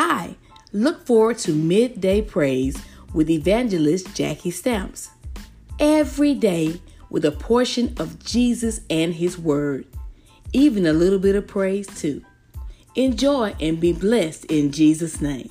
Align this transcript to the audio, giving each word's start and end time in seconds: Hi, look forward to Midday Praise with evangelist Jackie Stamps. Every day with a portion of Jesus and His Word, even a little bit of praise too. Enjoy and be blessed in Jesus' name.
Hi, 0.00 0.36
look 0.72 1.04
forward 1.04 1.38
to 1.38 1.52
Midday 1.52 2.22
Praise 2.22 2.80
with 3.12 3.28
evangelist 3.28 4.14
Jackie 4.14 4.52
Stamps. 4.52 5.10
Every 5.80 6.34
day 6.34 6.80
with 7.10 7.24
a 7.24 7.32
portion 7.32 7.96
of 7.98 8.24
Jesus 8.24 8.80
and 8.88 9.12
His 9.12 9.36
Word, 9.36 9.88
even 10.52 10.86
a 10.86 10.92
little 10.92 11.18
bit 11.18 11.34
of 11.34 11.48
praise 11.48 11.88
too. 11.88 12.24
Enjoy 12.94 13.56
and 13.60 13.80
be 13.80 13.92
blessed 13.92 14.44
in 14.44 14.70
Jesus' 14.70 15.20
name. 15.20 15.50